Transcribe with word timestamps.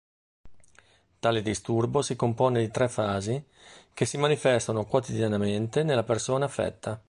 Tale 1.19 1.43
disturbo 1.43 2.01
si 2.01 2.15
compone 2.15 2.59
di 2.59 2.71
tre 2.71 2.89
fasi 2.89 3.45
che 3.93 4.05
si 4.05 4.17
manifestano 4.17 4.83
quotidianamente 4.85 5.83
nella 5.83 6.01
persona 6.01 6.45
affetta. 6.45 6.99